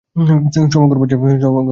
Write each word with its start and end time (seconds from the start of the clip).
সভা 0.73 0.85
করবার 0.89 1.07
জায়গা 1.09 1.23
পাওয়াই 1.23 1.39
দায়। 1.39 1.69